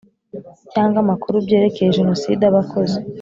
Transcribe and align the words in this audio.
Cyangwa 0.73 0.97
amakuru 1.03 1.35
byerekeye 1.45 1.95
jenoside 1.97 2.41
aba 2.45 2.59
akoze 2.65 2.97